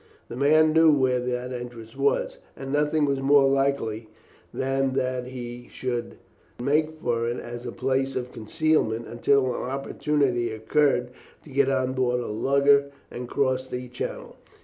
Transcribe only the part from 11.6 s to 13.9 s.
on board a lugger and cross the